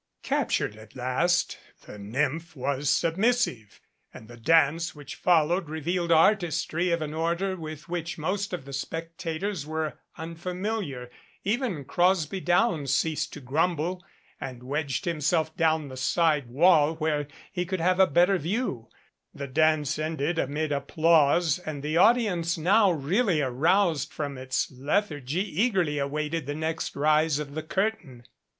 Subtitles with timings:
[0.23, 3.79] Captured at last, the nymph was submissive,
[4.11, 8.73] and the dance which followed revealed artistry of an order with which most of the
[8.73, 11.11] spec tators were unfamiliar.
[11.43, 14.03] Even Crosby Downs ceased to grumble
[14.39, 18.89] and wedged himself down the side wall where he 299 could have a better view.
[19.35, 25.99] The dance ended amid applause and the audience now really aroused from its lethargy eagerly
[25.99, 28.23] awaited the next rise of the curtain.